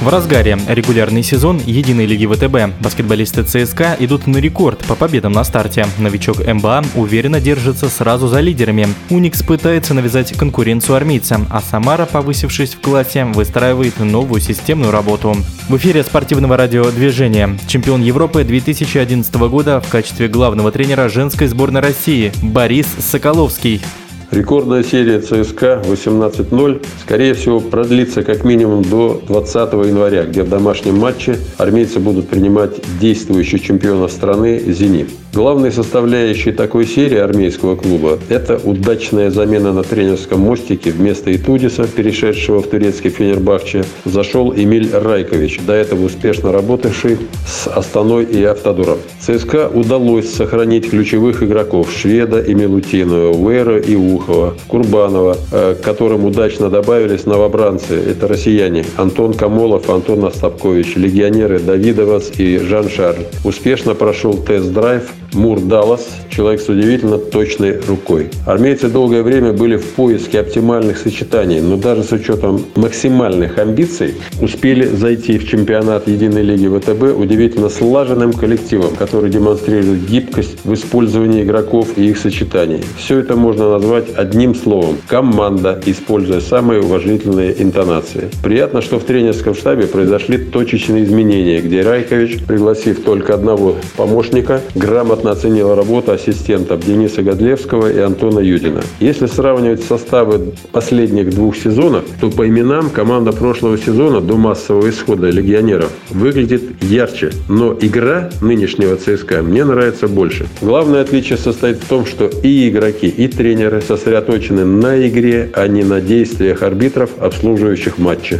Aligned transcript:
В 0.00 0.08
разгаре 0.08 0.56
регулярный 0.68 1.24
сезон 1.24 1.60
единой 1.66 2.06
лиги 2.06 2.24
ВТБ. 2.24 2.80
Баскетболисты 2.80 3.42
ЦСКА 3.42 3.96
идут 3.98 4.28
на 4.28 4.36
рекорд 4.36 4.78
по 4.86 4.94
победам 4.94 5.32
на 5.32 5.42
старте. 5.42 5.86
Новичок 5.98 6.38
МБА 6.46 6.84
уверенно 6.94 7.40
держится 7.40 7.88
сразу 7.88 8.28
за 8.28 8.38
лидерами. 8.38 8.86
Уникс 9.10 9.42
пытается 9.42 9.94
навязать 9.94 10.36
конкуренцию 10.36 10.94
армейцам, 10.94 11.48
а 11.50 11.60
Самара, 11.60 12.06
повысившись 12.06 12.74
в 12.74 12.80
классе, 12.80 13.24
выстраивает 13.24 13.98
новую 13.98 14.40
системную 14.40 14.92
работу. 14.92 15.36
В 15.68 15.76
эфире 15.78 16.04
спортивного 16.04 16.56
радиодвижения 16.56 17.58
чемпион 17.66 18.00
Европы 18.00 18.44
2011 18.44 19.34
года 19.34 19.80
в 19.80 19.88
качестве 19.88 20.28
главного 20.28 20.70
тренера 20.70 21.08
женской 21.08 21.48
сборной 21.48 21.80
России 21.80 22.30
Борис 22.40 22.86
Соколовский. 23.00 23.82
Рекордная 24.30 24.82
серия 24.82 25.20
ЦСКА 25.20 25.82
18-0, 25.86 26.84
скорее 27.00 27.32
всего, 27.32 27.60
продлится 27.60 28.22
как 28.22 28.44
минимум 28.44 28.82
до 28.82 29.22
20 29.26 29.72
января, 29.72 30.24
где 30.24 30.42
в 30.42 30.50
домашнем 30.50 30.98
матче 30.98 31.38
армейцы 31.56 31.98
будут 31.98 32.28
принимать 32.28 32.72
действующих 33.00 33.62
чемпионов 33.62 34.12
страны 34.12 34.60
«Зенит». 34.66 35.08
Главной 35.32 35.70
составляющей 35.72 36.52
такой 36.52 36.86
серии 36.86 37.18
армейского 37.18 37.76
клуба– 37.76 38.18
это 38.28 38.58
удачная 38.62 39.30
замена 39.30 39.72
на 39.72 39.82
тренерском 39.82 40.40
мостике. 40.40 40.90
Вместо 40.90 41.34
Итудиса, 41.34 41.86
перешедшего 41.86 42.60
в 42.60 42.66
турецкий 42.66 43.10
Фенербахче, 43.10 43.84
зашел 44.04 44.52
Эмиль 44.54 44.90
Райкович, 44.92 45.60
до 45.66 45.74
этого 45.74 46.06
успешно 46.06 46.50
работавший 46.50 47.18
с 47.46 47.66
Астаной 47.66 48.24
и 48.24 48.42
Автодором. 48.42 48.98
ЦСКА 49.20 49.68
удалось 49.68 50.30
сохранить 50.30 50.90
ключевых 50.90 51.42
игроков– 51.42 51.90
Шведа 51.96 52.40
и 52.40 52.54
Милутинова, 52.54 53.32
Уэра 53.32 53.78
и 53.78 53.96
Ухова, 54.18 54.54
Курбанова, 54.66 55.36
э, 55.52 55.76
которым 55.82 56.24
удачно 56.24 56.68
добавились 56.68 57.24
новобранцы– 57.24 57.94
это 58.10 58.26
россияне 58.26 58.84
Антон 58.96 59.34
Камолов, 59.34 59.88
Антон 59.90 60.24
Остапкович, 60.24 60.96
легионеры 60.96 61.60
Давидовас 61.60 62.32
и 62.38 62.58
Жан 62.58 62.88
Шарль. 62.88 63.24
Успешно 63.44 63.94
прошел 63.94 64.34
тест-драйв 64.34 65.02
Мур 65.32 65.60
Даллас, 65.60 66.08
человек 66.30 66.60
с 66.60 66.68
удивительно 66.68 67.18
точной 67.18 67.80
рукой. 67.86 68.30
Армейцы 68.46 68.88
долгое 68.88 69.22
время 69.22 69.52
были 69.52 69.76
в 69.76 69.84
поиске 69.92 70.40
оптимальных 70.40 70.98
сочетаний, 70.98 71.60
но 71.60 71.76
даже 71.76 72.02
с 72.02 72.12
учетом 72.12 72.64
максимальных 72.76 73.58
амбиций 73.58 74.14
успели 74.40 74.86
зайти 74.86 75.38
в 75.38 75.46
чемпионат 75.46 76.08
Единой 76.08 76.42
лиги 76.42 76.66
ВТБ 76.66 77.18
удивительно 77.18 77.68
слаженным 77.68 78.32
коллективом, 78.32 78.96
который 78.96 79.30
демонстрирует 79.30 80.06
гибкость 80.06 80.64
в 80.64 80.72
использовании 80.72 81.42
игроков 81.42 81.88
и 81.96 82.08
их 82.08 82.18
сочетаний. 82.18 82.82
Все 82.96 83.18
это 83.18 83.36
можно 83.36 83.70
назвать 83.70 84.06
одним 84.16 84.54
словом– 84.54 84.96
команда, 85.08 85.80
используя 85.84 86.40
самые 86.40 86.80
уважительные 86.80 87.62
интонации. 87.62 88.30
Приятно, 88.42 88.80
что 88.80 88.98
в 88.98 89.04
тренерском 89.04 89.54
штабе 89.54 89.86
произошли 89.86 90.38
точечные 90.38 91.04
изменения, 91.04 91.60
где 91.60 91.82
Райкович, 91.82 92.44
пригласив 92.46 93.02
только 93.02 93.34
одного 93.34 93.76
помощника, 93.96 94.62
грамотно 94.74 95.17
грамотно 95.18 95.30
оценила 95.32 95.74
работу 95.74 96.12
ассистентов 96.12 96.84
Дениса 96.84 97.22
Годлевского 97.22 97.90
и 97.90 97.98
Антона 97.98 98.40
Юдина. 98.40 98.82
Если 99.00 99.26
сравнивать 99.26 99.82
составы 99.82 100.52
последних 100.72 101.30
двух 101.30 101.56
сезонов, 101.56 102.04
то 102.20 102.30
по 102.30 102.46
именам 102.46 102.90
команда 102.90 103.32
прошлого 103.32 103.78
сезона 103.78 104.20
до 104.20 104.36
массового 104.36 104.88
исхода 104.88 105.30
легионеров 105.30 105.90
выглядит 106.10 106.62
ярче. 106.82 107.30
Но 107.48 107.76
игра 107.80 108.30
нынешнего 108.40 108.96
ЦСКА 108.96 109.42
мне 109.42 109.64
нравится 109.64 110.08
больше. 110.08 110.46
Главное 110.60 111.02
отличие 111.02 111.38
состоит 111.38 111.78
в 111.78 111.88
том, 111.88 112.06
что 112.06 112.30
и 112.42 112.68
игроки, 112.68 113.08
и 113.08 113.28
тренеры 113.28 113.80
сосредоточены 113.80 114.64
на 114.64 115.08
игре, 115.08 115.50
а 115.54 115.66
не 115.66 115.82
на 115.82 116.00
действиях 116.00 116.62
арбитров, 116.62 117.10
обслуживающих 117.18 117.98
матчи. 117.98 118.38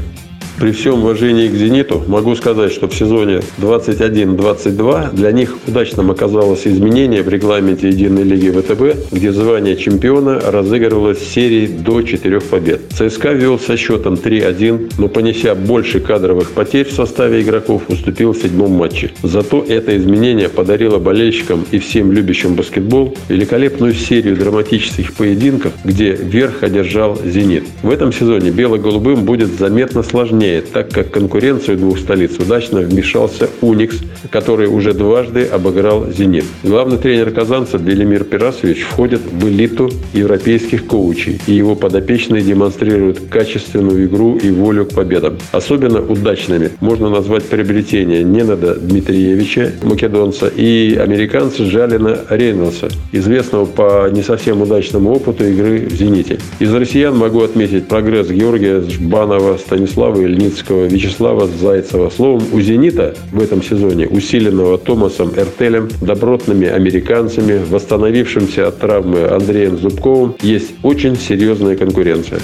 При 0.59 0.73
всем 0.73 1.05
уважении 1.05 1.47
к 1.47 1.55
«Зениту» 1.55 2.03
могу 2.09 2.35
сказать, 2.35 2.73
что 2.73 2.89
в 2.89 2.95
сезоне 2.95 3.43
21-22 3.59 5.15
для 5.15 5.31
них 5.31 5.57
удачным 5.69 6.11
оказалось 6.11 6.67
изменение 6.67 7.23
в 7.23 7.29
регламенте 7.29 7.91
Единой 7.91 8.25
лиги 8.25 8.51
ВТБ, 8.51 9.13
где 9.13 9.33
звание 9.33 9.77
чемпиона 9.77 10.41
разыгрывалось 10.41 11.21
серией 11.21 11.69
до 11.69 12.03
4 12.03 12.41
побед. 12.41 12.81
ЦСКА 12.91 13.35
вел 13.35 13.61
со 13.61 13.77
счетом 13.77 14.15
3-1, 14.15 14.95
но 14.99 15.07
понеся 15.07 15.55
больше 15.55 16.01
кадровых 16.01 16.51
потерь 16.51 16.89
в 16.89 16.93
составе 16.93 17.43
игроков, 17.43 17.83
уступил 17.89 18.33
в 18.33 18.39
седьмом 18.39 18.73
матче. 18.73 19.13
Зато 19.23 19.65
это 19.67 19.97
изменение 19.97 20.49
подарило 20.49 20.99
болельщикам 20.99 21.65
и 21.71 21.79
всем 21.79 22.11
любящим 22.11 22.55
баскетбол 22.55 23.17
великолепную 23.29 23.95
серию 23.95 24.37
драматических 24.37 25.13
поединков, 25.13 25.73
где 25.85 26.15
верх 26.15 26.65
одержал 26.65 27.17
«Зенит». 27.25 27.63
В 27.85 27.91
этом 27.91 28.13
сезоне 28.13 28.51
бело-голубым 28.51 29.25
будет 29.25 29.57
заметно 29.57 30.03
сложнее 30.03 30.48
сильнее, 30.49 30.63
так 30.63 30.91
как 30.91 31.11
конкуренцию 31.11 31.79
двух 31.79 31.99
столиц 31.99 32.39
удачно 32.39 32.81
вмешался 32.81 33.49
«Уникс», 33.61 33.97
который 34.31 34.67
уже 34.67 34.93
дважды 34.93 35.45
обыграл 35.45 36.11
«Зенит». 36.11 36.45
Главный 36.63 36.99
тренер 36.99 37.31
казанца 37.31 37.79
Белимир 37.79 38.25
Пирасович 38.25 38.83
входит 38.83 39.21
в 39.21 39.49
элиту 39.49 39.91
европейских 40.13 40.87
коучей, 40.87 41.41
и 41.47 41.53
его 41.53 41.75
подопечные 41.75 42.43
демонстрируют 42.43 43.21
качественную 43.31 44.07
игру 44.07 44.37
и 44.37 44.51
волю 44.51 44.87
к 44.87 44.95
победам. 44.95 45.39
Особенно 45.53 46.01
удачными 46.01 46.71
можно 46.81 47.11
назвать 47.11 47.45
приобретение 47.45 48.25
Ненада 48.25 48.75
Дмитриевича, 48.75 49.73
македонца, 49.83 50.49
и 50.49 50.97
американца 51.01 51.65
Жалина 51.65 52.19
Рейнольдса, 52.29 52.89
известного 53.13 53.67
по 53.67 54.09
не 54.11 54.23
совсем 54.23 54.63
удачному 54.63 55.13
опыту 55.13 55.45
игры 55.45 55.87
в 55.87 55.93
«Зените». 55.93 56.39
Из 56.59 56.73
россиян 56.73 57.17
могу 57.17 57.43
отметить 57.43 57.89
прогресс 57.89 58.29
Георгия 58.29 58.81
Жбанова, 58.81 59.59
Станислава 59.59 60.23
Ильина 60.23 60.38
Ильницкого, 60.39 60.87
Вячеслава 60.87 61.47
Зайцева. 61.47 62.11
Словом, 62.11 62.43
у 62.53 62.61
«Зенита» 62.61 63.15
в 63.33 63.43
этом 63.43 63.63
сезоне, 63.63 64.07
усиленного 64.07 64.79
Томасом 64.79 65.33
Эртелем, 65.37 65.89
добротными 66.01 66.69
американцами, 66.69 67.61
восстановившимся 67.69 68.69
от 68.69 68.79
травмы 68.79 69.27
Андреем 69.27 69.79
Зубковым, 69.79 70.35
есть 70.41 70.71
очень 70.83 71.17
серьезная 71.17 71.77
конкуренция. 71.77 72.39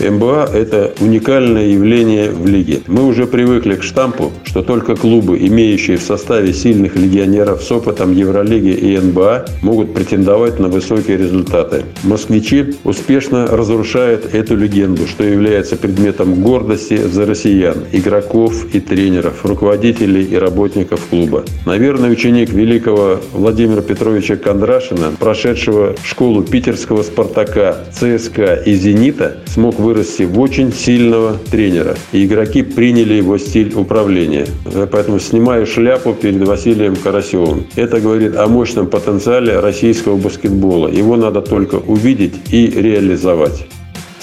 МБА– 0.00 0.50
это 0.54 0.92
уникальное 1.00 1.68
явление 1.68 2.30
в 2.30 2.46
лиге. 2.46 2.80
Мы 2.86 3.04
уже 3.06 3.26
привыкли 3.26 3.76
к 3.76 3.82
штампу, 3.82 4.32
что 4.44 4.62
только 4.62 4.94
клубы, 4.94 5.38
имеющие 5.38 5.96
в 5.96 6.02
составе 6.02 6.52
сильных 6.52 6.96
легионеров 6.96 7.62
с 7.62 7.72
опытом 7.72 8.12
Евролиги 8.12 8.70
и 8.70 8.98
НБА, 8.98 9.46
могут 9.62 9.94
претендовать 9.94 10.58
на 10.58 10.68
высокие 10.68 11.16
результаты. 11.16 11.84
Москвичи 12.02 12.74
успешно 12.84 13.46
разрушают 13.46 14.34
эту 14.34 14.56
легенду, 14.56 15.06
что 15.06 15.24
является 15.24 15.76
предметом 15.76 16.42
гордости 16.42 16.96
за 16.96 17.24
россиян, 17.24 17.84
игроков 17.92 18.66
и 18.74 18.80
тренеров, 18.80 19.44
руководителей 19.44 20.24
и 20.24 20.36
работников 20.36 21.00
клуба. 21.08 21.44
Наверное, 21.64 22.10
ученик 22.10 22.50
великого 22.50 23.20
Владимира 23.32 23.80
Петровича 23.80 24.36
Кондрашина, 24.36 25.12
прошедшего 25.18 25.94
школу 26.04 26.42
питерского 26.42 27.02
«Спартака», 27.02 27.84
ЦСКА 27.92 28.54
и 28.54 28.74
«Зенита», 28.74 29.38
смог 29.46 29.78
вырасти 29.86 30.24
в 30.24 30.40
очень 30.40 30.72
сильного 30.72 31.38
тренера. 31.50 31.94
И 32.10 32.26
игроки 32.26 32.62
приняли 32.62 33.14
его 33.14 33.38
стиль 33.38 33.72
управления. 33.74 34.46
Поэтому 34.90 35.20
снимаю 35.20 35.64
шляпу 35.64 36.12
перед 36.12 36.42
Василием 36.46 36.96
Карасевым. 36.96 37.66
Это 37.76 38.00
говорит 38.00 38.34
о 38.36 38.48
мощном 38.48 38.88
потенциале 38.88 39.60
российского 39.60 40.16
баскетбола. 40.16 40.88
Его 40.88 41.16
надо 41.16 41.40
только 41.40 41.76
увидеть 41.76 42.34
и 42.50 42.66
реализовать. 42.66 43.66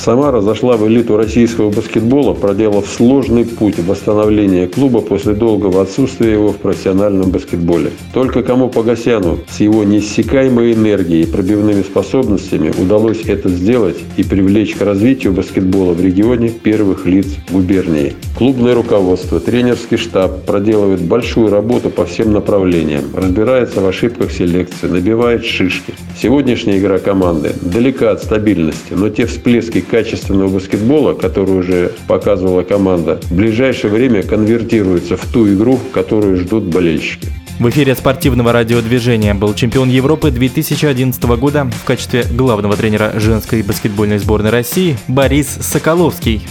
Самара 0.03 0.41
зашла 0.41 0.75
в 0.75 0.85
элиту 0.85 1.15
российского 1.15 1.69
баскетбола, 1.69 2.33
проделав 2.33 2.89
сложный 2.89 3.45
путь 3.45 3.79
восстановления 3.79 4.67
клуба 4.67 4.99
после 4.99 5.33
долгого 5.33 5.81
отсутствия 5.81 6.33
его 6.33 6.49
в 6.49 6.57
профессиональном 6.57 7.31
баскетболе. 7.31 7.91
Только 8.13 8.43
кому 8.43 8.67
Погосяну 8.67 9.39
с 9.49 9.61
его 9.61 9.85
неиссякаемой 9.85 10.73
энергией 10.73 11.23
и 11.23 11.25
пробивными 11.25 11.83
способностями 11.83 12.73
удалось 12.77 13.21
это 13.27 13.47
сделать 13.47 13.95
и 14.17 14.23
привлечь 14.23 14.75
к 14.75 14.81
развитию 14.81 15.31
баскетбола 15.31 15.93
в 15.93 16.01
регионе 16.01 16.49
первых 16.49 17.05
лиц 17.05 17.27
губернии. 17.49 18.13
Клубное 18.35 18.73
руководство, 18.73 19.39
тренерский 19.39 19.97
штаб 19.97 20.45
проделывает 20.45 21.01
большую 21.01 21.51
работу 21.51 21.91
по 21.91 22.05
всем 22.05 22.33
направлениям, 22.33 23.03
разбирается 23.15 23.79
в 23.79 23.87
ошибках 23.87 24.31
селекции, 24.31 24.87
набивает 24.87 25.45
шишки. 25.45 25.93
Сегодняшняя 26.19 26.79
игра 26.79 26.97
команды 26.97 27.53
далека 27.61 28.09
от 28.09 28.23
стабильности, 28.23 28.93
но 28.93 29.09
те 29.09 29.27
всплески 29.27 29.81
качественного 29.81 30.47
баскетбола, 30.47 31.13
который 31.13 31.59
уже 31.59 31.91
показывала 32.07 32.63
команда, 32.63 33.19
в 33.21 33.35
ближайшее 33.35 33.91
время 33.91 34.23
конвертируется 34.23 35.15
в 35.15 35.25
ту 35.31 35.47
игру, 35.53 35.79
которую 35.93 36.37
ждут 36.37 36.63
болельщики. 36.63 37.27
В 37.59 37.69
эфире 37.69 37.93
спортивного 37.93 38.51
радиодвижения 38.51 39.35
был 39.35 39.53
чемпион 39.53 39.89
Европы 39.89 40.31
2011 40.31 41.23
года 41.23 41.65
в 41.65 41.85
качестве 41.85 42.23
главного 42.23 42.75
тренера 42.75 43.13
женской 43.19 43.61
баскетбольной 43.61 44.17
сборной 44.17 44.49
России 44.49 44.97
Борис 45.07 45.47
Соколовский. 45.61 46.41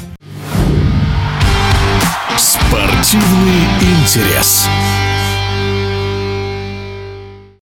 Спортивный 2.72 3.68
интерес. 3.82 4.66